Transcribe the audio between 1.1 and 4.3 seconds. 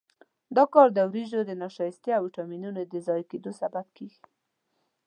وریجو د نشایستې او ویټامینونو د ضایع کېدو سبب کېږي.